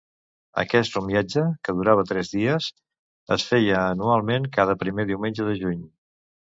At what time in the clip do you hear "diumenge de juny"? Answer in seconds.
5.13-5.91